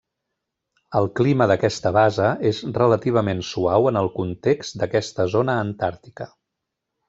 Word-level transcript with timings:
El 0.99 1.09
clima 1.19 1.47
d'aquesta 1.51 1.91
base 1.97 2.31
és 2.51 2.63
relativament 2.79 3.45
suau 3.53 3.87
en 3.93 4.03
el 4.03 4.11
context 4.19 4.81
d'aquesta 4.83 5.31
zona 5.39 5.61
antàrtica. 5.69 6.33